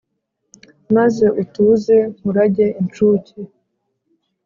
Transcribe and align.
Maze 0.95 1.25
utuze 1.41 1.95
nkurage 2.15 2.65
incuke 2.81 3.37